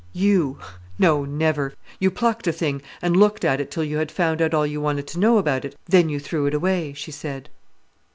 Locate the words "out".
4.41-4.51